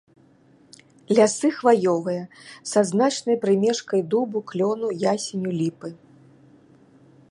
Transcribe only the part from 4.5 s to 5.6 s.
клёну, ясеню,